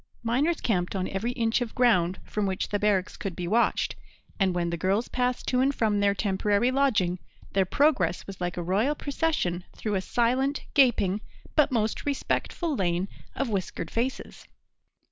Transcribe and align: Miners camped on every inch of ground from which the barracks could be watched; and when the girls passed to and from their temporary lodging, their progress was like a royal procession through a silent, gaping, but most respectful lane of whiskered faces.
Miners 0.23 0.59
camped 0.61 0.95
on 0.95 1.07
every 1.07 1.31
inch 1.33 1.61
of 1.61 1.75
ground 1.75 2.17
from 2.23 2.47
which 2.47 2.69
the 2.69 2.79
barracks 2.79 3.15
could 3.15 3.35
be 3.35 3.47
watched; 3.47 3.95
and 4.39 4.55
when 4.55 4.71
the 4.71 4.75
girls 4.75 5.07
passed 5.09 5.45
to 5.49 5.59
and 5.59 5.75
from 5.75 5.99
their 5.99 6.15
temporary 6.15 6.71
lodging, 6.71 7.19
their 7.53 7.65
progress 7.65 8.25
was 8.25 8.41
like 8.41 8.57
a 8.57 8.63
royal 8.63 8.95
procession 8.95 9.63
through 9.75 9.93
a 9.93 10.01
silent, 10.01 10.63
gaping, 10.73 11.21
but 11.55 11.71
most 11.71 12.03
respectful 12.03 12.75
lane 12.75 13.09
of 13.35 13.47
whiskered 13.49 13.91
faces. 13.91 14.47